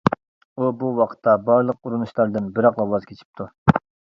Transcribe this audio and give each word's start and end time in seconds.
ئۇ 0.61 0.69
بۇ 0.83 0.89
ۋاقىتتا 0.99 1.35
بارلىق 1.49 1.91
ئۇرۇنۇشلاردىن 1.91 2.51
بىراقلا 2.57 2.89
ۋاز 2.95 3.07
كېچىپتۇ. 3.13 3.51